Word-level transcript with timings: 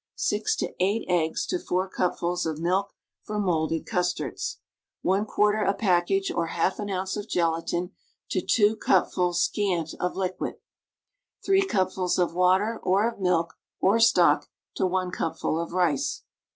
G 0.17 0.41
to 0.57 0.69
S 0.83 1.03
eggs 1.07 1.45
to 1.45 1.59
1 1.59 1.89
cupfids 1.95 2.47
of 2.47 2.57
milk 2.59 2.95
for 3.21 3.37
molded 3.37 3.85
custards. 3.85 4.57
'4 5.03 5.61
a 5.63 5.75
package, 5.75 6.31
or 6.31 6.47
half 6.47 6.79
an 6.79 6.87
luincc 6.87 7.17
of 7.17 7.27
gelatine 7.29 7.91
to 8.31 8.41
'2 8.41 8.77
cupfuls 8.77 9.43
(scant) 9.43 9.93
of 9.99 10.15
liquid. 10.15 10.55
3 11.45 11.61
cupfuls 11.67 12.17
of 12.17 12.31
;\'atcr, 12.31 12.79
or 12.81 13.07
of 13.07 13.19
milk, 13.19 13.53
or 13.79 13.99
stock, 13.99 14.49
to 14.73 14.87
1 14.87 15.11
cupful 15.11 15.59
of 15.59 15.71
rice. 15.71 16.23